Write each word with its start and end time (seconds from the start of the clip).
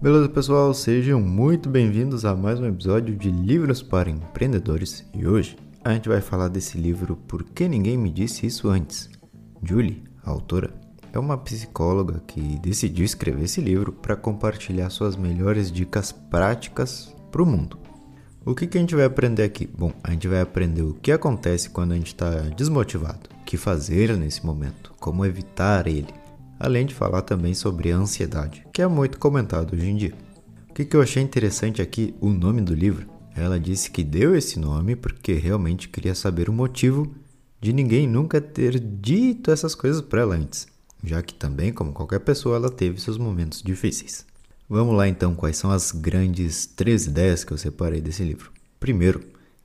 Beleza, 0.00 0.28
pessoal? 0.28 0.72
Sejam 0.72 1.20
muito 1.20 1.68
bem-vindos 1.68 2.24
a 2.24 2.32
mais 2.32 2.60
um 2.60 2.66
episódio 2.66 3.16
de 3.16 3.32
Livros 3.32 3.82
para 3.82 4.08
Empreendedores 4.08 5.04
e 5.12 5.26
hoje 5.26 5.56
a 5.82 5.92
gente 5.92 6.08
vai 6.08 6.20
falar 6.20 6.46
desse 6.46 6.78
livro 6.78 7.16
Por 7.16 7.42
que 7.42 7.68
Ninguém 7.68 7.98
Me 7.98 8.08
Disse 8.08 8.46
Isso 8.46 8.68
Antes. 8.68 9.10
Julie, 9.60 10.04
a 10.24 10.30
autora, 10.30 10.72
é 11.12 11.18
uma 11.18 11.36
psicóloga 11.36 12.22
que 12.28 12.60
decidiu 12.60 13.04
escrever 13.04 13.42
esse 13.42 13.60
livro 13.60 13.92
para 13.92 14.14
compartilhar 14.14 14.88
suas 14.90 15.16
melhores 15.16 15.72
dicas 15.72 16.12
práticas 16.12 17.12
para 17.32 17.42
o 17.42 17.46
mundo. 17.46 17.76
O 18.46 18.54
que, 18.54 18.68
que 18.68 18.78
a 18.78 18.80
gente 18.80 18.94
vai 18.94 19.04
aprender 19.04 19.42
aqui? 19.42 19.66
Bom, 19.66 19.92
a 20.04 20.12
gente 20.12 20.28
vai 20.28 20.40
aprender 20.40 20.82
o 20.82 20.94
que 20.94 21.10
acontece 21.10 21.70
quando 21.70 21.90
a 21.90 21.96
gente 21.96 22.14
está 22.14 22.30
desmotivado, 22.56 23.28
o 23.40 23.44
que 23.44 23.56
fazer 23.56 24.16
nesse 24.16 24.46
momento, 24.46 24.94
como 25.00 25.26
evitar 25.26 25.88
ele, 25.88 26.14
além 26.58 26.86
de 26.86 26.94
falar 26.94 27.22
também 27.22 27.54
sobre 27.54 27.92
a 27.92 27.96
ansiedade, 27.96 28.66
que 28.72 28.82
é 28.82 28.86
muito 28.86 29.18
comentado 29.18 29.74
hoje 29.74 29.88
em 29.88 29.96
dia. 29.96 30.14
O 30.70 30.74
que, 30.74 30.84
que 30.84 30.96
eu 30.96 31.02
achei 31.02 31.22
interessante 31.22 31.82
aqui, 31.82 32.14
o 32.20 32.30
nome 32.30 32.60
do 32.60 32.74
livro, 32.74 33.06
ela 33.34 33.58
disse 33.58 33.90
que 33.90 34.02
deu 34.02 34.34
esse 34.34 34.58
nome 34.58 34.96
porque 34.96 35.34
realmente 35.34 35.88
queria 35.88 36.14
saber 36.14 36.48
o 36.48 36.52
motivo 36.52 37.14
de 37.60 37.72
ninguém 37.72 38.06
nunca 38.06 38.40
ter 38.40 38.78
dito 38.78 39.50
essas 39.50 39.74
coisas 39.74 40.00
para 40.00 40.22
ela 40.22 40.34
antes, 40.34 40.66
já 41.02 41.22
que 41.22 41.34
também, 41.34 41.72
como 41.72 41.92
qualquer 41.92 42.20
pessoa, 42.20 42.56
ela 42.56 42.70
teve 42.70 43.00
seus 43.00 43.18
momentos 43.18 43.62
difíceis. 43.62 44.26
Vamos 44.68 44.94
lá 44.96 45.08
então, 45.08 45.34
quais 45.34 45.56
são 45.56 45.70
as 45.70 45.92
grandes 45.92 46.66
três 46.66 47.06
ideias 47.06 47.42
que 47.42 47.52
eu 47.52 47.58
separei 47.58 48.00
desse 48.00 48.22
livro? 48.22 48.52
Primeiro, 48.78 49.20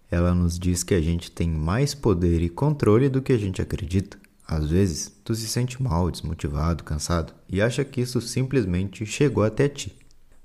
ela 0.10 0.34
nos 0.34 0.58
diz 0.58 0.84
que 0.84 0.94
a 0.94 1.02
gente 1.02 1.30
tem 1.30 1.50
mais 1.50 1.94
poder 1.94 2.42
e 2.42 2.50
controle 2.50 3.10
do 3.10 3.22
que 3.22 3.34
a 3.34 3.38
gente 3.38 3.62
acredita. 3.62 4.18
Às 4.48 4.70
vezes, 4.70 5.12
tu 5.24 5.34
se 5.34 5.48
sente 5.48 5.82
mal, 5.82 6.12
desmotivado, 6.12 6.84
cansado 6.84 7.34
e 7.50 7.62
acha 7.62 7.84
que 7.84 8.02
isso 8.02 8.20
simplesmente 8.22 9.06
chegou 9.06 9.44
até 9.44 9.70
ti, 9.70 9.98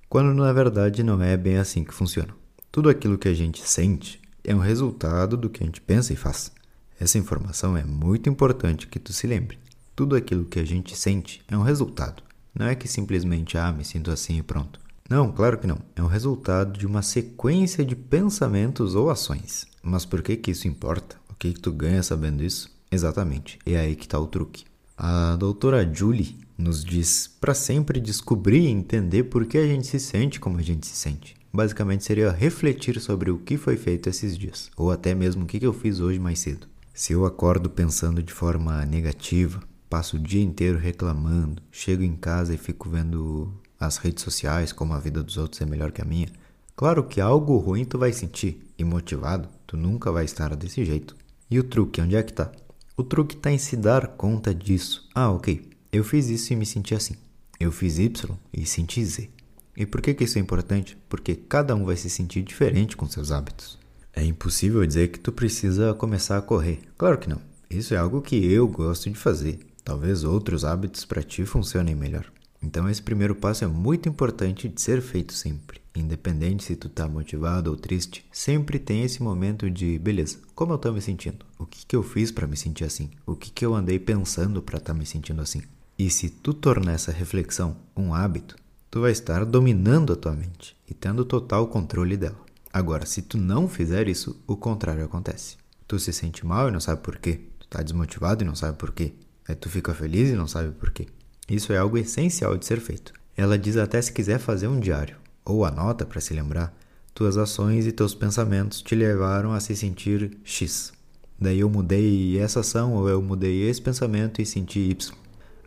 quando 0.09 0.33
na 0.33 0.53
verdade 0.53 1.03
não 1.03 1.21
é 1.23 1.37
bem 1.37 1.59
assim 1.59 1.85
que 1.85 1.93
funciona. 1.93 2.35
Tudo 2.71 2.89
aquilo 2.89 3.19
que 3.19 3.29
a 3.29 3.35
gente 3.35 3.67
sente 3.69 4.21
é 4.45 4.55
um 4.55 4.61
resultado 4.61 5.37
do 5.37 5.51
que 5.51 5.63
a 5.63 5.67
gente 5.67 5.81
pensa 5.81 6.13
e 6.13 6.17
faz. 6.17 6.53
Essa 7.01 7.19
informação 7.19 7.77
é 7.77 7.85
muito 7.85 8.29
importante 8.29 8.87
que 8.87 8.99
tu 8.99 9.13
se 9.13 9.27
lembre. 9.27 9.59
Tudo 9.95 10.17
aquilo 10.17 10.45
que 10.45 10.59
a 10.59 10.65
gente 10.65 10.97
sente 10.97 11.43
é 11.49 11.57
um 11.57 11.63
resultado. 11.63 12.23
Não 12.55 12.67
é 12.67 12.75
que 12.75 12.89
simplesmente, 12.89 13.59
ah, 13.59 13.73
me 13.73 13.85
sinto 13.85 14.11
assim 14.11 14.39
e 14.39 14.43
pronto. 14.43 14.81
Não, 15.09 15.33
claro 15.33 15.59
que 15.59 15.67
não. 15.67 15.79
É 15.97 16.03
um 16.03 16.07
resultado 16.07 16.79
de 16.79 16.87
uma 16.87 17.03
sequência 17.03 17.85
de 17.85 17.97
pensamentos 17.97 18.95
ou 18.95 19.11
ações. 19.11 19.67
Mas 19.83 20.05
por 20.05 20.23
que 20.23 20.37
que 20.37 20.51
isso 20.51 20.69
importa? 20.69 21.17
O 21.31 21.35
que 21.35 21.53
que 21.53 21.61
tu 21.61 21.73
ganha 21.73 22.03
sabendo 22.03 22.43
isso? 22.43 22.71
Exatamente, 22.91 23.59
é 23.67 23.77
aí 23.77 23.95
que 23.95 24.05
está 24.05 24.19
o 24.19 24.27
truque. 24.27 24.65
A 24.97 25.37
doutora 25.37 25.89
Julie 25.93 26.39
nos 26.57 26.85
diz 26.85 27.29
para 27.41 27.55
sempre 27.55 28.01
descobrir 28.01 28.63
e 28.63 28.69
entender 28.69 29.25
por 29.25 29.47
que 29.47 29.59
a 29.59 29.67
gente 29.67 29.87
se 29.87 30.01
sente 30.01 30.41
como 30.41 30.59
a 30.59 30.63
gente 30.63 30.87
se 30.87 30.97
sente. 30.97 31.37
Basicamente 31.53 32.05
seria 32.05 32.31
refletir 32.31 33.01
sobre 33.01 33.31
o 33.31 33.39
que 33.39 33.57
foi 33.57 33.77
feito 33.77 34.09
esses 34.09 34.37
dias, 34.37 34.71
ou 34.77 34.91
até 34.91 35.15
mesmo 35.15 35.45
o 35.45 35.47
que 35.47 35.65
eu 35.65 35.73
fiz 35.73 36.01
hoje 36.01 36.19
mais 36.19 36.41
cedo. 36.41 36.67
Se 36.93 37.13
eu 37.13 37.25
acordo 37.25 37.71
pensando 37.71 38.23
de 38.23 38.33
forma 38.33 38.85
negativa, 38.85 39.63
passo 39.89 40.17
o 40.17 40.21
dia 40.21 40.43
inteiro 40.43 40.79
reclamando, 40.79 41.63
chego 41.71 42.03
em 42.03 42.17
casa 42.17 42.55
e 42.55 42.59
fico 42.59 42.89
vendo 42.89 43.53
as 43.79 43.99
redes 43.99 44.25
sociais 44.25 44.73
como 44.73 44.93
a 44.93 44.99
vida 44.99 45.23
dos 45.23 45.37
outros 45.37 45.61
é 45.61 45.65
melhor 45.65 45.93
que 45.93 46.03
a 46.03 46.05
minha, 46.05 46.29
claro 46.75 47.05
que 47.05 47.21
algo 47.21 47.57
ruim 47.59 47.85
tu 47.85 47.99
vai 47.99 48.13
sentir, 48.13 48.61
e 48.77 48.83
motivado 48.83 49.49
tu 49.67 49.77
nunca 49.77 50.11
vai 50.11 50.25
estar 50.25 50.57
desse 50.57 50.85
jeito. 50.85 51.15
E 51.51 51.59
o 51.59 51.65
truque, 51.65 52.01
onde 52.01 52.17
é 52.17 52.23
que 52.23 52.33
tá? 52.33 52.51
O 52.99 53.05
truque 53.05 53.37
está 53.37 53.53
em 53.53 53.59
se 53.59 53.77
dar 53.77 54.09
conta 54.09 54.53
disso. 54.53 55.09
Ah, 55.15 55.31
ok, 55.31 55.63
eu 55.93 56.03
fiz 56.03 56.29
isso 56.31 56.53
e 56.53 56.57
me 56.57 56.67
senti 56.67 56.97
assim. 56.97 57.15
Eu 57.61 57.71
fiz 57.71 57.97
Y 57.97 58.37
e 58.53 58.67
senti 58.67 59.05
Z. 59.05 59.31
E 59.77 59.87
por 59.87 60.01
que, 60.01 60.13
que 60.13 60.25
isso 60.25 60.37
é 60.37 60.41
importante? 60.41 60.99
Porque 61.09 61.37
cada 61.37 61.77
um 61.77 61.85
vai 61.85 61.95
se 61.95 62.11
sentir 62.11 62.43
diferente 62.43 62.97
com 62.97 63.07
seus 63.07 63.31
hábitos. 63.31 63.79
É 64.13 64.25
impossível 64.25 64.85
dizer 64.85 65.13
que 65.13 65.21
tu 65.21 65.31
precisa 65.31 65.95
começar 65.95 66.39
a 66.39 66.43
correr. 66.43 66.81
Claro 66.99 67.19
que 67.19 67.29
não. 67.29 67.41
Isso 67.71 67.95
é 67.95 67.97
algo 67.97 68.21
que 68.21 68.35
eu 68.35 68.67
gosto 68.67 69.09
de 69.09 69.17
fazer. 69.17 69.61
Talvez 69.85 70.25
outros 70.25 70.65
hábitos 70.65 71.05
para 71.05 71.23
ti 71.23 71.47
funcionem 71.47 71.95
melhor. 71.95 72.25
Então 72.61 72.91
esse 72.91 73.01
primeiro 73.01 73.37
passo 73.37 73.63
é 73.63 73.69
muito 73.69 74.09
importante 74.09 74.69
de 74.69 74.83
ser 74.83 75.01
feito 75.01 75.35
sempre. 75.35 75.78
Independente 75.95 76.65
se 76.65 76.77
tu 76.77 76.89
tá 76.89 77.09
motivado 77.09 77.71
ou 77.71 77.77
triste, 77.77 78.25
sempre 78.31 78.79
tem 78.79 79.03
esse 79.03 79.23
momento 79.23 79.71
de, 79.71 79.99
beleza, 79.99 80.39
como 80.55 80.73
eu 80.73 80.79
tô 80.79 80.93
me 80.93 81.01
sentindo? 81.01 81.45
O 81.59 81.67
que 81.67 81.85
que 81.85 81.97
eu 81.97 82.03
fiz 82.03 82.31
para 82.31 82.47
me 82.47 82.57
sentir 82.57 82.85
assim? 82.85 83.11
O 83.27 83.35
que 83.35 83.51
que 83.51 83.65
eu 83.65 83.75
andei 83.75 83.99
pensando 83.99 84.63
para 84.63 84.79
estar 84.79 84.93
tá 84.93 84.99
me 84.99 85.05
sentindo 85.05 85.41
assim? 85.41 85.63
E 85.99 86.09
se 86.11 86.29
tu 86.29 86.55
tornar 86.55 86.93
essa 86.93 87.11
reflexão 87.11 87.77
um 87.97 88.15
hábito, 88.15 88.57
tu 88.91 89.01
vai 89.01 89.11
estar 89.11 89.45
dominando 89.45 90.13
a 90.13 90.17
tua 90.17 90.33
mente 90.33 90.77
e 90.89 90.95
tendo 90.95 91.25
total 91.25 91.67
controle 91.67 92.17
dela. 92.17 92.39
Agora, 92.73 93.05
se 93.05 93.23
tu 93.23 93.37
não 93.37 93.67
fizer 93.67 94.09
isso, 94.09 94.41
o 94.47 94.57
contrário 94.57 95.05
acontece. 95.05 95.57
Tu 95.89 95.99
se 95.99 96.13
sente 96.13 96.47
mal 96.47 96.69
e 96.69 96.71
não 96.71 96.81
sabe 96.81 97.03
por 97.03 97.19
quê. 97.19 97.41
Tu 97.59 97.67
tá 97.67 97.83
desmotivado 97.83 98.45
e 98.45 98.47
não 98.47 98.55
sabe 98.55 98.77
por 98.77 98.93
quê. 98.93 99.15
Aí 99.49 99.57
tu 99.57 99.69
fica 99.69 99.95
feliz 99.95 100.29
e 100.29 100.35
não 100.35 100.47
sabe 100.47 100.71
por 100.73 100.93
quê. 100.93 101.07
Isso 101.49 101.73
é 101.73 101.79
algo 101.79 101.99
essencial 101.99 102.57
de 102.57 102.67
ser 102.67 102.79
feito. 102.79 103.13
Ela 103.37 103.59
diz 103.59 103.77
até 103.77 104.01
se 104.01 104.13
quiser 104.13 104.39
fazer 104.39 104.69
um 104.69 104.79
diário 104.79 105.17
ou 105.49 105.65
anota 105.65 106.05
para 106.05 106.21
se 106.21 106.35
lembrar, 106.35 106.77
tuas 107.15 107.37
ações 107.37 107.87
e 107.87 107.93
teus 107.93 108.15
pensamentos 108.15 108.83
te 108.83 108.95
levaram 108.95 109.53
a 109.53 109.59
se 109.59 109.75
sentir 109.75 110.39
X. 110.45 110.93
Daí 111.41 111.61
eu 111.61 111.71
mudei 111.71 112.39
essa 112.39 112.61
ação 112.61 112.95
ou 112.95 113.09
eu 113.09 113.23
mudei 113.23 113.69
esse 113.69 113.81
pensamento 113.81 114.43
e 114.43 114.47
senti 114.47 114.79
Y. 114.81 115.13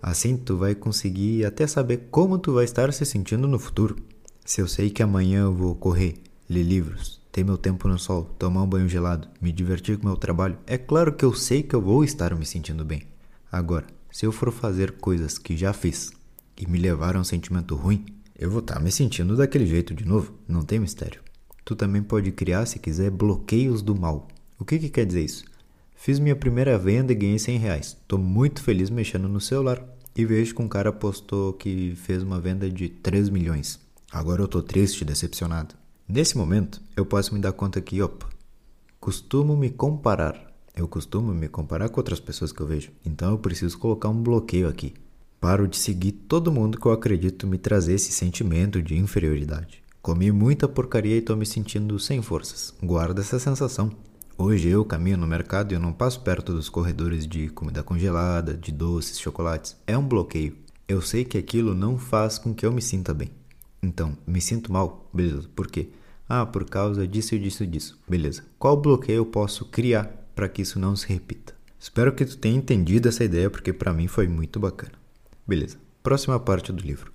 Assim 0.01 0.37
tu 0.37 0.57
vai 0.57 0.75
conseguir 0.75 1.45
até 1.45 1.67
saber 1.67 2.07
como 2.11 2.37
tu 2.37 2.53
vai 2.53 2.63
estar 2.63 2.93
se 2.93 3.05
sentindo 3.05 3.47
no 3.47 3.59
futuro. 3.59 3.97
Se 4.45 4.61
eu 4.61 4.67
sei 4.67 4.89
que 4.89 5.03
amanhã 5.03 5.41
eu 5.41 5.53
vou 5.53 5.75
correr, 5.75 6.15
ler 6.49 6.63
livros, 6.63 7.21
ter 7.31 7.43
meu 7.43 7.57
tempo 7.57 7.87
no 7.87 7.97
sol, 7.97 8.23
tomar 8.37 8.63
um 8.63 8.67
banho 8.67 8.89
gelado, 8.89 9.27
me 9.41 9.51
divertir 9.51 9.97
com 9.97 10.07
meu 10.07 10.17
trabalho, 10.17 10.57
é 10.67 10.77
claro 10.77 11.13
que 11.13 11.25
eu 11.25 11.33
sei 11.33 11.63
que 11.63 11.75
eu 11.75 11.81
vou 11.81 12.03
estar 12.03 12.35
me 12.35 12.45
sentindo 12.45 12.83
bem. 12.83 13.03
Agora, 13.51 13.85
se 14.11 14.25
eu 14.25 14.31
for 14.31 14.51
fazer 14.51 14.93
coisas 14.93 15.37
que 15.37 15.55
já 15.55 15.71
fiz 15.71 16.11
e 16.57 16.67
me 16.67 16.79
levaram 16.79 17.19
a 17.19 17.21
um 17.21 17.25
sentimento 17.25 17.75
ruim, 17.75 18.05
eu 18.41 18.50
vou 18.50 18.59
estar 18.59 18.74
tá 18.74 18.79
me 18.79 18.91
sentindo 18.91 19.38
daquele 19.38 19.68
jeito 19.68 19.94
de 19.94 20.03
novo, 20.03 20.34
não 20.47 20.63
tem 20.63 20.79
mistério. 20.79 21.22
Tu 21.63 21.75
também 21.75 22.02
pode 22.02 22.31
criar, 22.31 22.66
se 22.66 22.79
quiser, 22.79 23.12
bloqueios 23.12 23.84
do 23.84 23.96
mal. 23.96 24.28
O 24.57 24.66
que, 24.66 24.79
que 24.79 24.90
quer 24.90 25.06
dizer 25.06 25.24
isso? 25.24 25.46
Fiz 25.96 26.18
minha 26.18 26.35
primeira 26.35 26.75
venda 26.75 27.12
e 27.12 27.16
ganhei 27.16 27.38
100 27.38 27.57
reais. 27.59 27.97
Tô 28.07 28.18
muito 28.18 28.63
feliz 28.63 28.90
mexendo 28.90 29.29
no 29.29 29.40
celular 29.40 29.85
e 30.18 30.25
vejo 30.25 30.56
que 30.56 30.62
um 30.63 30.68
cara 30.68 30.91
postou 30.91 31.53
que 31.53 31.94
fez 31.96 32.24
uma 32.24 32.41
venda 32.41 32.68
de 32.68 32.90
3 32.90 33.29
milhões. 33.29 33.79
Agora 34.12 34.41
eu 34.41 34.47
tô 34.47 34.63
triste, 34.63 35.06
decepcionado. 35.06 35.75
Nesse 36.09 36.35
momento, 36.35 36.81
eu 36.97 37.06
posso 37.06 37.35
me 37.35 37.40
dar 37.40 37.53
conta 37.53 37.79
que, 37.79 38.02
opa, 38.02 38.28
costumo 39.00 39.56
me 39.56 39.69
comparar. 39.69 40.52
Eu 40.75 40.88
costumo 40.88 41.31
me 41.31 41.47
comparar 41.47 41.90
com 41.90 42.00
outras 42.00 42.19
pessoas 42.19 42.52
que 42.52 42.59
eu 42.59 42.66
vejo. 42.66 42.91
Então 43.06 43.29
eu 43.29 43.38
preciso 43.38 43.78
colocar 43.78 44.09
um 44.09 44.23
bloqueio 44.23 44.68
aqui. 44.68 44.96
Paro 45.41 45.68
de 45.68 45.75
seguir 45.75 46.12
todo 46.12 46.52
mundo 46.52 46.79
que 46.79 46.85
eu 46.85 46.91
acredito 46.91 47.47
me 47.47 47.57
trazer 47.57 47.94
esse 47.96 48.12
sentimento 48.12 48.79
de 48.79 48.96
inferioridade. 48.96 49.81
Comi 50.00 50.31
muita 50.31 50.68
porcaria 50.68 51.18
e 51.18 51.22
tô 51.22 51.35
me 51.35 51.47
sentindo 51.47 51.97
sem 51.97 52.22
forças. 52.22 52.75
Guarda 52.79 53.22
essa 53.22 53.40
sensação. 53.40 53.91
Hoje 54.38 54.69
eu 54.69 54.85
caminho 54.85 55.18
no 55.18 55.25
mercado 55.25 55.72
e 55.72 55.75
eu 55.75 55.79
não 55.79 55.94
passo 55.94 56.22
perto 56.22 56.53
dos 56.53 56.69
corredores 56.69 57.25
de 57.25 57.50
comida 57.50 57.81
congelada, 57.81 58.53
de 58.53 58.72
doces, 58.72 59.19
chocolates. 59.19 59.75
É 59.88 59.97
um 59.97 60.07
bloqueio. 60.07 60.56
Eu 60.88 61.02
sei 61.02 61.25
que 61.25 61.40
aquilo 61.40 61.73
não 61.73 61.97
faz 61.97 62.38
com 62.38 62.53
que 62.53 62.63
eu 62.63 62.72
me 62.72 62.81
sinta 62.81 63.12
bem. 63.12 63.31
Então, 63.81 64.16
me 64.28 64.40
sinto 64.40 64.72
mal? 64.72 65.09
Beleza. 65.12 65.50
Por 65.56 65.66
quê? 65.66 65.90
Ah, 66.29 66.46
por 66.46 66.66
causa 66.66 67.08
disso, 67.08 67.38
disso, 67.40 67.66
disso. 67.66 68.00
Beleza. 68.08 68.44
Qual 68.59 68.78
bloqueio 68.78 69.18
eu 69.18 69.25
posso 69.25 69.66
criar 69.66 70.03
para 70.35 70.47
que 70.47 70.62
isso 70.62 70.79
não 70.79 70.96
se 70.96 71.08
repita? 71.08 71.56
Espero 71.79 72.13
que 72.13 72.25
tu 72.25 72.38
tenha 72.38 72.56
entendido 72.56 73.09
essa 73.09 73.23
ideia 73.23 73.50
porque 73.50 73.73
para 73.73 73.91
mim 73.91 74.08
foi 74.08 74.28
muito 74.28 74.59
bacana. 74.59 75.00
Beleza. 75.47 75.78
Próxima 76.03 76.40
parte 76.40 76.72
do 76.72 76.81
livro. 76.81 77.12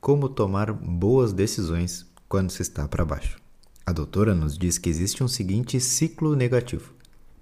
Como 0.00 0.28
tomar 0.28 0.72
boas 0.72 1.32
decisões 1.32 2.06
quando 2.28 2.50
se 2.50 2.62
está 2.62 2.86
para 2.86 3.04
baixo. 3.04 3.38
A 3.84 3.92
doutora 3.92 4.34
nos 4.34 4.58
diz 4.58 4.78
que 4.78 4.90
existe 4.90 5.22
um 5.22 5.28
seguinte 5.28 5.80
ciclo 5.80 6.34
negativo. 6.34 6.92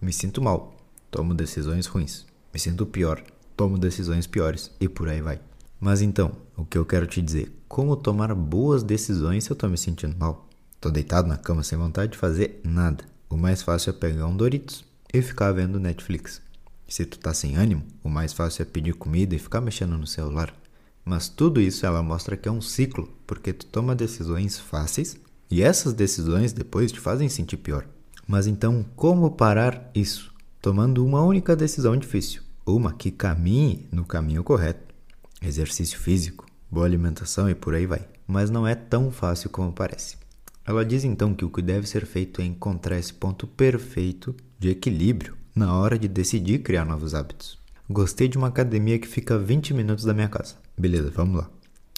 Me 0.00 0.12
sinto 0.12 0.42
mal, 0.42 0.76
tomo 1.10 1.34
decisões 1.34 1.86
ruins. 1.86 2.26
Me 2.52 2.60
sinto 2.60 2.84
pior, 2.84 3.22
tomo 3.56 3.78
decisões 3.78 4.26
piores 4.26 4.70
e 4.78 4.88
por 4.88 5.08
aí 5.08 5.20
vai. 5.20 5.40
Mas 5.80 6.02
então, 6.02 6.32
o 6.56 6.64
que 6.64 6.78
eu 6.78 6.84
quero 6.84 7.06
te 7.06 7.20
dizer, 7.20 7.52
como 7.66 7.96
tomar 7.96 8.34
boas 8.34 8.82
decisões 8.82 9.44
se 9.44 9.50
eu 9.50 9.54
estou 9.54 9.68
me 9.68 9.78
sentindo 9.78 10.16
mal? 10.16 10.48
Tô 10.80 10.90
deitado 10.90 11.26
na 11.26 11.38
cama 11.38 11.62
sem 11.62 11.78
vontade 11.78 12.12
de 12.12 12.18
fazer 12.18 12.60
nada. 12.62 13.04
O 13.28 13.36
mais 13.36 13.62
fácil 13.62 13.90
é 13.90 13.92
pegar 13.94 14.26
um 14.26 14.36
Doritos 14.36 14.84
e 15.12 15.22
ficar 15.22 15.50
vendo 15.52 15.80
Netflix. 15.80 16.43
Se 16.86 17.04
tu 17.04 17.18
tá 17.18 17.32
sem 17.32 17.56
ânimo, 17.56 17.82
o 18.02 18.08
mais 18.08 18.32
fácil 18.32 18.62
é 18.62 18.64
pedir 18.64 18.94
comida 18.94 19.34
e 19.34 19.38
ficar 19.38 19.60
mexendo 19.60 19.96
no 19.96 20.06
celular. 20.06 20.54
Mas 21.04 21.28
tudo 21.28 21.60
isso 21.60 21.84
ela 21.84 22.02
mostra 22.02 22.36
que 22.36 22.48
é 22.48 22.52
um 22.52 22.60
ciclo, 22.60 23.12
porque 23.26 23.52
tu 23.52 23.66
toma 23.66 23.94
decisões 23.94 24.58
fáceis 24.58 25.16
e 25.50 25.62
essas 25.62 25.92
decisões 25.92 26.52
depois 26.52 26.92
te 26.92 27.00
fazem 27.00 27.28
sentir 27.28 27.58
pior. 27.58 27.86
Mas 28.26 28.46
então, 28.46 28.84
como 28.96 29.30
parar 29.30 29.90
isso? 29.94 30.32
Tomando 30.60 31.04
uma 31.04 31.22
única 31.22 31.54
decisão 31.54 31.96
difícil, 31.96 32.42
uma 32.64 32.92
que 32.92 33.10
caminhe 33.10 33.86
no 33.92 34.04
caminho 34.04 34.42
correto. 34.42 34.94
Exercício 35.42 35.98
físico, 35.98 36.46
boa 36.70 36.86
alimentação 36.86 37.50
e 37.50 37.54
por 37.54 37.74
aí 37.74 37.86
vai. 37.86 38.08
mas 38.26 38.48
não 38.48 38.66
é 38.66 38.74
tão 38.74 39.10
fácil 39.10 39.50
como 39.50 39.70
parece. 39.70 40.16
Ela 40.66 40.82
diz 40.82 41.04
então 41.04 41.34
que 41.34 41.44
o 41.44 41.50
que 41.50 41.60
deve 41.60 41.86
ser 41.86 42.06
feito 42.06 42.40
é 42.40 42.44
encontrar 42.44 42.98
esse 42.98 43.12
ponto 43.12 43.46
perfeito 43.46 44.34
de 44.58 44.70
equilíbrio 44.70 45.36
na 45.54 45.72
hora 45.74 45.98
de 45.98 46.08
decidir 46.08 46.60
criar 46.60 46.84
novos 46.84 47.14
hábitos. 47.14 47.58
Gostei 47.88 48.26
de 48.26 48.36
uma 48.36 48.48
academia 48.48 48.98
que 48.98 49.06
fica 49.06 49.34
a 49.34 49.38
20 49.38 49.72
minutos 49.72 50.04
da 50.04 50.12
minha 50.12 50.28
casa. 50.28 50.56
Beleza, 50.76 51.12
vamos 51.14 51.36
lá. 51.36 51.50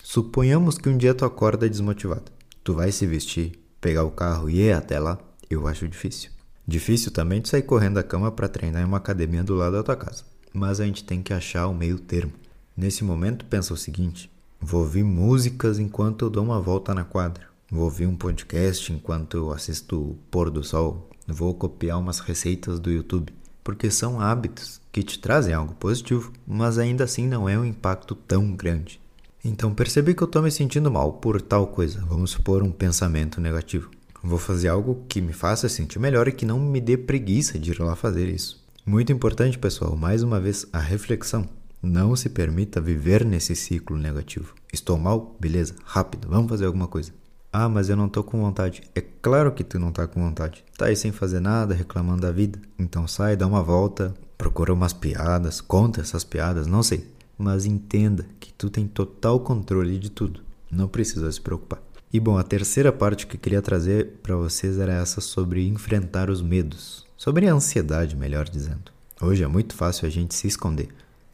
Suponhamos 0.02 0.76
que 0.76 0.88
um 0.88 0.96
dia 0.96 1.14
tu 1.14 1.24
acorda 1.24 1.68
desmotivado. 1.68 2.30
Tu 2.62 2.74
vai 2.74 2.92
se 2.92 3.06
vestir, 3.06 3.52
pegar 3.80 4.04
o 4.04 4.10
carro 4.10 4.50
e 4.50 4.60
ir 4.60 4.72
até 4.72 4.98
lá? 4.98 5.18
Eu 5.48 5.66
acho 5.66 5.88
difícil. 5.88 6.30
Difícil 6.66 7.12
também 7.12 7.40
de 7.40 7.48
sair 7.48 7.62
correndo 7.62 7.94
da 7.94 8.02
cama 8.02 8.30
para 8.30 8.48
treinar 8.48 8.82
em 8.82 8.84
uma 8.84 8.96
academia 8.98 9.42
do 9.42 9.54
lado 9.54 9.72
da 9.72 9.82
tua 9.82 9.96
casa. 9.96 10.24
Mas 10.52 10.80
a 10.80 10.84
gente 10.84 11.04
tem 11.04 11.22
que 11.22 11.32
achar 11.32 11.68
o 11.68 11.74
meio 11.74 11.98
termo. 11.98 12.32
Nesse 12.76 13.04
momento, 13.04 13.44
pensa 13.44 13.72
o 13.72 13.76
seguinte: 13.76 14.30
vou 14.60 14.80
ouvir 14.80 15.04
músicas 15.04 15.78
enquanto 15.78 16.24
eu 16.24 16.30
dou 16.30 16.44
uma 16.44 16.60
volta 16.60 16.92
na 16.92 17.04
quadra. 17.04 17.46
Vou 17.70 17.84
ouvir 17.84 18.06
um 18.06 18.16
podcast 18.16 18.92
enquanto 18.92 19.36
eu 19.36 19.52
assisto 19.52 20.00
o 20.00 20.18
pôr 20.30 20.50
do 20.50 20.62
sol. 20.62 21.08
Vou 21.26 21.54
copiar 21.54 21.98
umas 21.98 22.18
receitas 22.20 22.78
do 22.78 22.90
YouTube. 22.90 23.32
Porque 23.66 23.90
são 23.90 24.20
hábitos 24.20 24.80
que 24.92 25.02
te 25.02 25.18
trazem 25.18 25.52
algo 25.52 25.74
positivo, 25.74 26.32
mas 26.46 26.78
ainda 26.78 27.02
assim 27.02 27.26
não 27.26 27.48
é 27.48 27.58
um 27.58 27.64
impacto 27.64 28.14
tão 28.14 28.54
grande. 28.54 29.00
Então 29.44 29.74
percebi 29.74 30.14
que 30.14 30.22
eu 30.22 30.26
estou 30.26 30.40
me 30.40 30.52
sentindo 30.52 30.88
mal 30.88 31.14
por 31.14 31.42
tal 31.42 31.66
coisa, 31.66 32.00
vamos 32.08 32.30
supor 32.30 32.62
um 32.62 32.70
pensamento 32.70 33.40
negativo. 33.40 33.90
Vou 34.22 34.38
fazer 34.38 34.68
algo 34.68 35.04
que 35.08 35.20
me 35.20 35.32
faça 35.32 35.68
sentir 35.68 35.98
melhor 35.98 36.28
e 36.28 36.32
que 36.32 36.46
não 36.46 36.60
me 36.60 36.80
dê 36.80 36.96
preguiça 36.96 37.58
de 37.58 37.72
ir 37.72 37.80
lá 37.80 37.96
fazer 37.96 38.28
isso. 38.28 38.64
Muito 38.86 39.10
importante, 39.10 39.58
pessoal, 39.58 39.96
mais 39.96 40.22
uma 40.22 40.38
vez, 40.38 40.64
a 40.72 40.78
reflexão. 40.78 41.48
Não 41.82 42.14
se 42.14 42.28
permita 42.28 42.80
viver 42.80 43.24
nesse 43.24 43.56
ciclo 43.56 43.98
negativo. 43.98 44.54
Estou 44.72 44.96
mal? 44.96 45.36
Beleza, 45.40 45.74
rápido, 45.84 46.28
vamos 46.28 46.48
fazer 46.48 46.66
alguma 46.66 46.86
coisa. 46.86 47.12
Ah, 47.58 47.70
mas 47.70 47.88
eu 47.88 47.96
não 47.96 48.06
tô 48.06 48.22
com 48.22 48.38
vontade. 48.38 48.82
É 48.94 49.00
claro 49.00 49.50
que 49.50 49.64
tu 49.64 49.78
não 49.78 49.90
tá 49.90 50.06
com 50.06 50.20
vontade. 50.20 50.62
Tá 50.76 50.88
aí 50.88 50.94
sem 50.94 51.10
fazer 51.10 51.40
nada, 51.40 51.74
reclamando 51.74 52.20
da 52.20 52.30
vida. 52.30 52.58
Então 52.78 53.08
sai, 53.08 53.34
dá 53.34 53.46
uma 53.46 53.62
volta, 53.62 54.14
procura 54.36 54.74
umas 54.74 54.92
piadas, 54.92 55.62
conta 55.62 56.02
essas 56.02 56.22
piadas, 56.22 56.66
não 56.66 56.82
sei. 56.82 57.10
Mas 57.38 57.64
entenda 57.64 58.26
que 58.38 58.52
tu 58.52 58.68
tem 58.68 58.86
total 58.86 59.40
controle 59.40 59.98
de 59.98 60.10
tudo. 60.10 60.42
Não 60.70 60.86
precisa 60.86 61.32
se 61.32 61.40
preocupar. 61.40 61.80
E 62.12 62.20
bom, 62.20 62.36
a 62.36 62.42
terceira 62.42 62.92
parte 62.92 63.26
que 63.26 63.36
eu 63.36 63.40
queria 63.40 63.62
trazer 63.62 64.18
para 64.22 64.36
vocês 64.36 64.78
era 64.78 64.92
essa 64.92 65.22
sobre 65.22 65.66
enfrentar 65.66 66.28
os 66.28 66.42
medos, 66.42 67.06
sobre 67.16 67.48
a 67.48 67.54
ansiedade, 67.54 68.14
melhor 68.14 68.46
dizendo. 68.46 68.92
Hoje 69.18 69.42
é 69.42 69.48
muito 69.48 69.74
fácil 69.74 70.06
a 70.06 70.10
gente 70.10 70.34
se 70.34 70.46
esconder. 70.46 70.88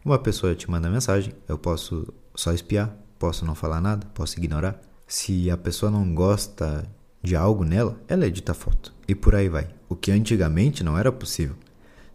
Uma 0.05 0.21
pessoa 0.21 0.55
te 0.55 0.71
manda 0.71 0.89
mensagem, 0.89 1.35
eu 1.49 1.59
posso 1.59 2.07
só 2.33 2.53
espiar, 2.53 2.97
posso 3.19 3.45
não 3.45 3.57
falar 3.57 3.81
nada, 3.81 4.07
posso 4.15 4.39
ignorar. 4.39 4.81
Se 5.15 5.51
a 5.51 5.59
pessoa 5.59 5.93
não 5.93 6.15
gosta 6.15 6.91
de 7.23 7.37
algo 7.37 7.67
nela, 7.67 8.01
ela 8.09 8.27
edita 8.27 8.55
foto. 8.55 8.95
E 9.07 9.15
por 9.15 9.35
aí 9.35 9.47
vai. 9.47 9.69
O 9.87 9.95
que 9.95 10.11
antigamente 10.11 10.83
não 10.83 10.97
era 10.97 11.13
possível. 11.13 11.55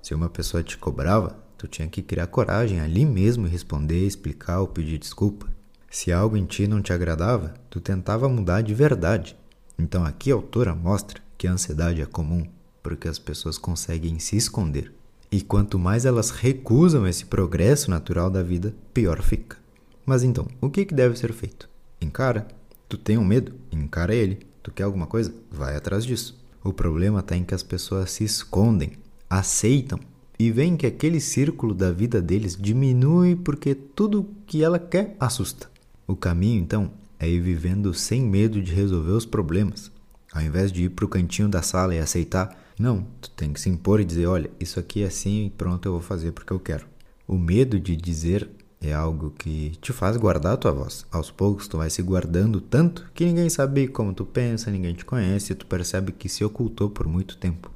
Se 0.02 0.16
uma 0.16 0.28
pessoa 0.28 0.64
te 0.64 0.80
cobrava, 0.80 1.38
tu 1.60 1.68
tinha 1.68 1.88
que 1.88 2.02
criar 2.02 2.26
coragem 2.26 2.80
ali 2.80 3.06
mesmo 3.06 3.46
e 3.46 3.52
responder, 3.52 4.04
explicar 4.04 4.62
ou 4.62 4.68
pedir 4.68 4.98
desculpa. 4.98 5.48
Se 5.92 6.12
algo 6.12 6.36
em 6.36 6.46
ti 6.46 6.68
não 6.68 6.82
te 6.82 6.92
agradava, 6.92 7.54
tu 7.70 7.80
tentava 7.80 8.28
mudar 8.28 8.62
de 8.62 8.74
verdade. 8.74 9.38
Então 9.78 10.04
aqui 10.04 10.32
a 10.32 10.36
autora 10.36 10.74
mostra 10.74 11.22
que 11.38 11.46
a 11.46 11.52
ansiedade 11.52 12.02
é 12.02 12.06
comum, 12.08 12.48
porque 12.82 13.08
as 13.08 13.20
pessoas 13.20 13.60
conseguem 13.60 14.18
se 14.18 14.36
esconder. 14.36 14.92
E 15.32 15.40
quanto 15.44 15.78
mais 15.78 16.04
elas 16.04 16.32
recusam 16.32 17.06
esse 17.06 17.28
progresso 17.28 17.92
natural 17.92 18.32
da 18.32 18.42
vida, 18.42 18.74
pior 18.92 19.22
fica. 19.22 19.56
Mas 20.04 20.24
então, 20.24 20.48
o 20.60 20.68
que, 20.68 20.84
que 20.84 20.96
deve 20.96 21.16
ser 21.16 21.32
feito? 21.32 21.70
Encara. 22.02 22.48
Tu 22.90 22.98
tem 22.98 23.18
um 23.18 23.26
medo? 23.26 23.54
Encara 23.72 24.16
ele. 24.16 24.40
Tu 24.64 24.72
quer 24.72 24.84
alguma 24.84 25.08
coisa? 25.08 25.34
Vai 25.52 25.76
atrás 25.76 26.06
disso. 26.06 26.40
O 26.64 26.72
problema 26.72 27.20
está 27.20 27.36
em 27.36 27.44
que 27.44 27.54
as 27.54 27.64
pessoas 27.64 28.12
se 28.12 28.24
escondem, 28.24 28.94
aceitam 29.30 30.00
e 30.40 30.52
veem 30.52 30.78
que 30.78 30.86
aquele 30.86 31.20
círculo 31.20 31.74
da 31.74 31.92
vida 31.92 32.22
deles 32.22 32.56
diminui 32.56 33.36
porque 33.36 33.74
tudo 33.74 34.30
que 34.46 34.64
ela 34.64 34.80
quer 34.80 35.16
assusta. 35.20 35.70
O 36.06 36.16
caminho, 36.16 36.62
então, 36.62 36.92
é 37.20 37.28
ir 37.28 37.42
vivendo 37.42 37.94
sem 37.94 38.22
medo 38.22 38.62
de 38.62 38.74
resolver 38.74 39.12
os 39.12 39.26
problemas. 39.26 39.92
Ao 40.32 40.42
invés 40.42 40.72
de 40.72 40.84
ir 40.84 40.90
para 40.90 41.06
o 41.06 41.10
cantinho 41.10 41.50
da 41.50 41.62
sala 41.62 41.96
e 41.96 42.00
aceitar, 42.00 42.58
não, 42.80 43.08
tu 43.20 43.30
tem 43.32 43.52
que 43.52 43.60
se 43.60 43.70
impor 43.70 44.00
e 44.00 44.06
dizer: 44.06 44.28
olha, 44.28 44.52
isso 44.60 44.80
aqui 44.80 45.04
é 45.04 45.08
assim 45.08 45.46
e 45.46 45.50
pronto, 45.50 45.88
eu 45.88 45.94
vou 45.94 46.02
fazer 46.02 46.32
porque 46.32 46.54
eu 46.54 46.60
quero. 46.60 46.86
O 47.28 47.38
medo 47.38 47.80
de 47.80 47.96
dizer 47.96 48.50
é 48.82 48.94
algo 48.94 49.32
que 49.32 49.72
te 49.82 49.92
faz 49.92 50.18
guardar 50.18 50.54
a 50.54 50.58
tua 50.58 50.72
voz. 50.72 51.06
Aos 51.12 51.32
poucos 51.32 51.68
tu 51.68 51.78
vai 51.78 51.90
se 51.90 52.02
guardando 52.02 52.62
tanto 52.62 53.10
que 53.14 53.26
ninguém 53.26 53.50
sabe 53.50 53.88
como 53.88 54.14
tu 54.14 54.26
pensa, 54.26 54.72
ninguém 54.72 54.94
te 54.94 55.04
conhece 55.04 55.52
e 55.52 55.56
tu 55.56 55.66
percebe 55.66 56.12
que 56.12 56.30
se 56.30 56.44
ocultou 56.44 56.90
por 56.90 57.08
muito 57.08 57.38
tempo. 57.38 57.72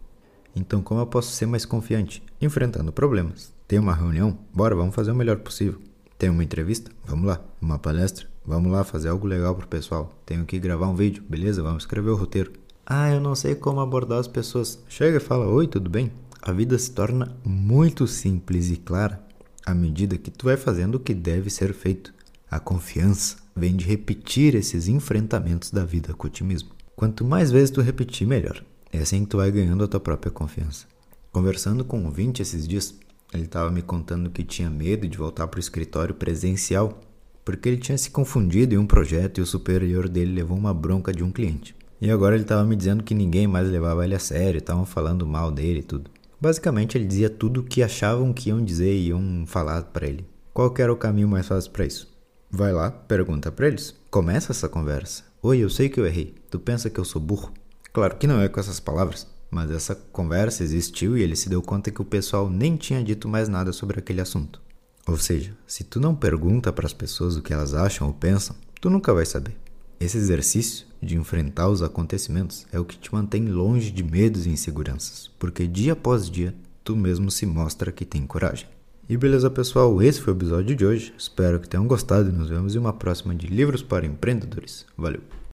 Então, 0.55 0.81
como 0.81 0.99
eu 0.99 1.07
posso 1.07 1.31
ser 1.31 1.45
mais 1.45 1.65
confiante? 1.65 2.21
Enfrentando 2.41 2.91
problemas. 2.91 3.53
Tem 3.67 3.79
uma 3.79 3.95
reunião? 3.95 4.37
Bora, 4.53 4.75
vamos 4.75 4.93
fazer 4.93 5.11
o 5.11 5.15
melhor 5.15 5.37
possível. 5.37 5.79
Tem 6.17 6.29
uma 6.29 6.43
entrevista? 6.43 6.91
Vamos 7.05 7.25
lá. 7.25 7.41
Uma 7.61 7.79
palestra? 7.79 8.27
Vamos 8.45 8.71
lá 8.71 8.83
fazer 8.83 9.07
algo 9.07 9.25
legal 9.25 9.55
pro 9.55 9.67
pessoal. 9.67 10.13
Tenho 10.25 10.45
que 10.45 10.59
gravar 10.59 10.87
um 10.87 10.95
vídeo, 10.95 11.23
beleza? 11.27 11.63
Vamos 11.63 11.83
escrever 11.83 12.09
o 12.09 12.15
roteiro. 12.15 12.51
Ah, 12.85 13.09
eu 13.11 13.21
não 13.21 13.33
sei 13.33 13.55
como 13.55 13.79
abordar 13.79 14.19
as 14.19 14.27
pessoas. 14.27 14.83
Chega 14.89 15.17
e 15.17 15.21
fala: 15.21 15.47
Oi, 15.47 15.67
tudo 15.67 15.89
bem? 15.89 16.11
A 16.41 16.51
vida 16.51 16.77
se 16.77 16.91
torna 16.91 17.37
muito 17.45 18.05
simples 18.07 18.69
e 18.69 18.75
clara 18.75 19.30
à 19.65 19.73
medida 19.73 20.17
que 20.17 20.31
tu 20.31 20.45
vai 20.45 20.57
fazendo 20.57 20.95
o 20.95 20.99
que 20.99 21.13
deve 21.13 21.49
ser 21.49 21.73
feito. 21.73 22.13
A 22.49 22.59
confiança 22.59 23.37
vem 23.55 23.75
de 23.75 23.85
repetir 23.85 24.55
esses 24.55 24.87
enfrentamentos 24.87 25.71
da 25.71 25.85
vida 25.85 26.13
com 26.13 26.27
ti 26.27 26.43
mesmo. 26.43 26.69
Quanto 26.95 27.23
mais 27.23 27.51
vezes 27.51 27.69
tu 27.69 27.81
repetir, 27.81 28.27
melhor. 28.27 28.63
É 28.91 28.99
assim 28.99 29.23
que 29.23 29.29
tu 29.29 29.37
vai 29.37 29.51
ganhando 29.51 29.83
a 29.83 29.87
tua 29.87 29.99
própria 29.99 30.31
confiança. 30.31 30.85
Conversando 31.31 31.85
com 31.85 32.05
o 32.05 32.11
Vinte 32.11 32.41
esses 32.41 32.67
dias, 32.67 32.93
ele 33.33 33.45
estava 33.45 33.71
me 33.71 33.81
contando 33.81 34.29
que 34.29 34.43
tinha 34.43 34.69
medo 34.69 35.07
de 35.07 35.17
voltar 35.17 35.47
para 35.47 35.57
o 35.57 35.61
escritório 35.61 36.13
presencial, 36.13 36.99
porque 37.45 37.69
ele 37.69 37.77
tinha 37.77 37.97
se 37.97 38.09
confundido 38.09 38.75
em 38.75 38.77
um 38.77 38.85
projeto 38.85 39.37
e 39.37 39.41
o 39.41 39.45
superior 39.45 40.09
dele 40.09 40.33
levou 40.33 40.57
uma 40.57 40.73
bronca 40.73 41.13
de 41.13 41.23
um 41.23 41.31
cliente. 41.31 41.73
E 42.01 42.11
agora 42.11 42.35
ele 42.35 42.43
estava 42.43 42.65
me 42.65 42.75
dizendo 42.75 43.03
que 43.03 43.15
ninguém 43.15 43.47
mais 43.47 43.69
levava 43.69 44.03
ele 44.03 44.15
a 44.15 44.19
sério, 44.19 44.57
estavam 44.57 44.85
falando 44.85 45.25
mal 45.25 45.51
dele 45.51 45.79
e 45.79 45.83
tudo. 45.83 46.11
Basicamente, 46.41 46.97
ele 46.97 47.05
dizia 47.05 47.29
tudo 47.29 47.59
o 47.59 47.63
que 47.63 47.83
achavam 47.83 48.33
que 48.33 48.49
iam 48.49 48.65
dizer 48.65 48.91
e 48.91 49.09
iam 49.09 49.45
falar 49.45 49.83
para 49.83 50.07
ele. 50.07 50.27
Qual 50.51 50.73
era 50.79 50.91
o 50.91 50.97
caminho 50.97 51.27
mais 51.27 51.47
fácil 51.47 51.69
para 51.69 51.85
isso? 51.85 52.11
Vai 52.49 52.73
lá, 52.73 52.89
pergunta 52.89 53.51
para 53.51 53.67
eles. 53.67 53.95
Começa 54.09 54.51
essa 54.51 54.67
conversa. 54.67 55.23
Oi, 55.39 55.59
eu 55.59 55.69
sei 55.69 55.87
que 55.87 55.99
eu 55.99 56.05
errei. 56.07 56.33
Tu 56.49 56.59
pensa 56.59 56.89
que 56.89 56.99
eu 56.99 57.05
sou 57.05 57.21
burro? 57.21 57.53
Claro 57.93 58.15
que 58.15 58.25
não 58.25 58.41
é 58.41 58.49
com 58.49 58.59
essas 58.59 58.79
palavras. 58.79 59.27
Mas 59.51 59.69
essa 59.69 59.93
conversa 59.93 60.63
existiu 60.63 61.15
e 61.15 61.21
ele 61.21 61.35
se 61.35 61.47
deu 61.47 61.61
conta 61.61 61.91
que 61.91 62.01
o 62.01 62.05
pessoal 62.05 62.49
nem 62.49 62.75
tinha 62.75 63.03
dito 63.03 63.29
mais 63.29 63.47
nada 63.47 63.71
sobre 63.71 63.99
aquele 63.99 64.21
assunto. 64.21 64.59
Ou 65.07 65.17
seja, 65.17 65.55
se 65.67 65.83
tu 65.83 65.99
não 65.99 66.15
pergunta 66.15 66.73
para 66.73 66.87
as 66.87 66.93
pessoas 66.93 67.35
o 67.35 67.41
que 67.43 67.53
elas 67.53 67.75
acham 67.75 68.07
ou 68.07 68.13
pensam, 68.13 68.55
tu 68.79 68.89
nunca 68.89 69.13
vai 69.13 69.27
saber. 69.27 69.55
Esse 69.99 70.17
exercício 70.17 70.87
de 71.01 71.17
enfrentar 71.17 71.69
os 71.69 71.81
acontecimentos 71.81 72.65
é 72.71 72.79
o 72.79 72.85
que 72.85 72.97
te 72.97 73.13
mantém 73.13 73.45
longe 73.45 73.91
de 73.91 74.03
medos 74.03 74.45
e 74.45 74.49
inseguranças, 74.49 75.29
porque 75.39 75.67
dia 75.67 75.93
após 75.93 76.29
dia 76.29 76.53
tu 76.83 76.95
mesmo 76.95 77.31
se 77.31 77.45
mostra 77.45 77.91
que 77.91 78.05
tem 78.05 78.25
coragem. 78.25 78.67
E 79.09 79.17
beleza, 79.17 79.49
pessoal, 79.49 80.01
esse 80.01 80.21
foi 80.21 80.33
o 80.33 80.37
episódio 80.37 80.75
de 80.75 80.85
hoje. 80.85 81.13
Espero 81.17 81.59
que 81.59 81.67
tenham 81.67 81.87
gostado 81.87 82.29
e 82.29 82.31
nos 82.31 82.49
vemos 82.49 82.75
em 82.75 82.79
uma 82.79 82.93
próxima 82.93 83.35
de 83.35 83.47
Livros 83.47 83.83
para 83.83 84.05
Empreendedores. 84.05 84.85
Valeu! 84.97 85.40